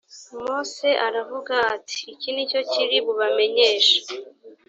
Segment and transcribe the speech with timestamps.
[0.45, 3.97] mose aravuga ati iki ni cyo kiri bubamenyeshe